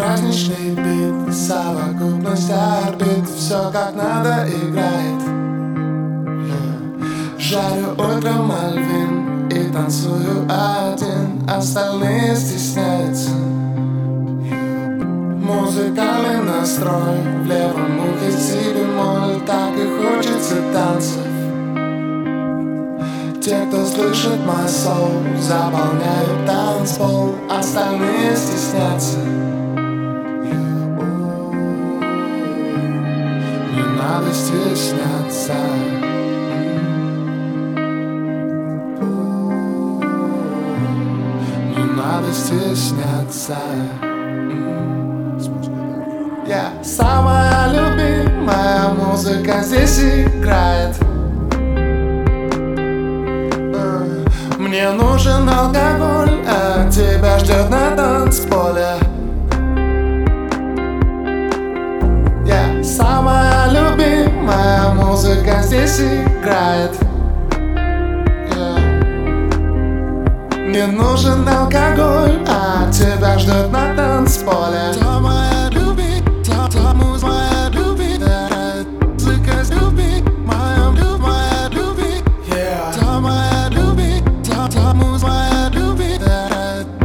Праздничный 0.00 0.70
бит, 0.70 1.34
совокупность 1.34 2.50
орбит 2.50 3.28
Все 3.36 3.70
как 3.70 3.94
надо 3.94 4.46
играет. 4.48 5.20
Жарю 7.38 7.92
утром 7.92 8.50
альвин 8.50 9.48
и 9.50 9.70
танцую 9.70 10.46
один 10.48 11.46
Остальные 11.46 12.34
стесняются. 12.34 13.28
Музыкальный 15.36 16.44
настрой 16.44 17.20
В 17.42 17.46
левом 17.46 18.00
ухе 18.00 18.32
си 18.32 18.72
бемоль 18.74 19.38
Так 19.46 19.74
и 19.76 19.86
хочется 20.00 20.56
танцев. 20.72 21.26
Те, 23.42 23.66
кто 23.68 23.84
слышит 23.84 24.46
мой 24.46 24.66
соул 24.66 25.22
Заполняют 25.38 26.46
танцпол 26.46 27.34
Остальные 27.50 28.34
стеснятся 28.34 29.18
Не 34.30 34.36
надо 34.36 34.44
стесняться 34.44 35.54
Не 41.76 41.84
надо 41.96 42.32
стесняться 42.32 43.56
Я 46.46 46.70
самая 46.84 47.72
любимая 47.72 48.88
музыка 48.90 49.62
здесь 49.62 50.00
играет. 50.00 50.96
Мне 54.58 54.90
нужен 54.92 55.48
алкоголь, 55.48 56.44
а 56.46 56.88
тебя 56.88 57.38
ждет 57.40 57.68
на 57.68 57.96
танцполе. 57.96 58.94
Я 62.46 62.82
самая 62.84 63.39
музыка 65.20 65.60
здесь 65.62 66.00
играет. 66.00 66.96
Yeah. 68.56 68.80
Мне 70.66 70.86
нужен 70.86 71.46
алкоголь, 71.46 72.42
а 72.48 72.90
тебя 72.90 73.38
ждет 73.38 73.70
на 73.70 73.94
танцполе. 73.94 74.94
Та 74.98 75.20
моя 75.20 75.68
люби, 75.72 76.22
та, 76.42 76.68
та 76.68 76.94
муз 76.94 77.22
моя 77.22 77.68
люби 77.70 78.18
Музыка 79.12 79.62
люби, 79.70 80.24
моя 80.46 80.90
моя 81.18 81.68
люби 81.70 82.22
Yeah. 82.48 83.20
Моя 83.20 83.68
люби, 83.70 84.22
та, 84.42 84.68
та 84.68 84.94
муз 84.94 85.22
моя 85.22 85.70
люби 85.74 86.18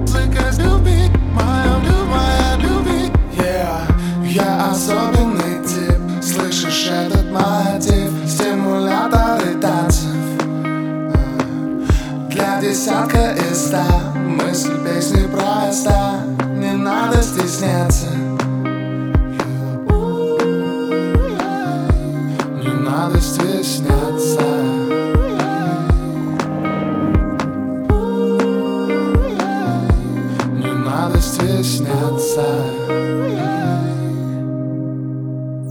Музыка 0.00 0.50
люби, 0.58 1.10
моя 1.34 1.78
моя 2.08 2.56
люби 2.56 3.12
Yeah, 3.36 3.86
я 4.24 4.70
особенный 4.70 5.17
Десятка 12.60 13.34
из 13.34 13.66
ста. 13.66 13.84
Мысль 14.16 14.76
песни 14.84 15.28
проста. 15.28 16.22
Не 16.56 16.72
надо 16.72 17.22
стесняться. 17.22 18.08
Не 22.56 22.72
надо 22.82 23.20
стесняться. 23.20 24.42
Не 30.50 30.72
надо 30.84 31.20
стесняться. 31.20 32.46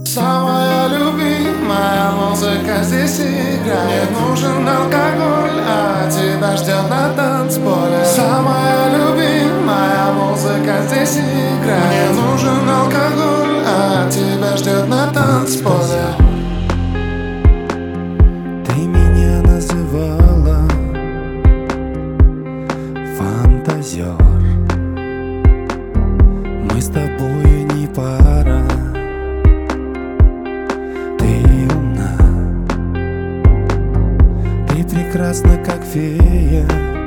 Самая 0.06 0.88
любимая 0.88 2.12
музыка 2.12 2.82
здесь 2.82 3.20
играет. 3.20 4.10
Мне 4.10 4.20
нужен 4.20 4.66
алкоголь, 4.66 5.47
тебя 6.10 6.56
ждет 6.56 6.88
на 6.88 7.12
танцполе 7.14 8.04
Самая 8.04 8.90
любимая 8.96 10.12
музыка 10.12 10.82
здесь 10.86 11.18
играет. 11.18 12.12
Мне 12.12 12.22
нужен 12.22 12.68
алкоголь, 12.68 13.62
а 13.66 14.10
тебя 14.10 14.56
ждет 14.56 14.88
на 14.88 15.06
танцполе. 15.08 16.14
Ты 18.66 18.74
меня 18.74 19.42
называла 19.42 20.68
фантазер 23.16 24.16
Мы 26.70 26.80
с 26.80 26.86
тобой 26.86 27.64
не 27.74 27.86
пара 27.88 28.57
прекрасна, 35.08 35.56
как 35.64 35.82
фея 35.84 36.97